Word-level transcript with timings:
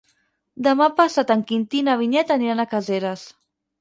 Demà 0.67 0.87
passat 1.01 1.33
en 1.35 1.43
Quintí 1.51 1.81
i 1.81 1.85
na 1.91 1.99
Vinyet 2.01 2.33
aniran 2.37 2.63
a 2.65 2.67
Caseres. 2.73 3.29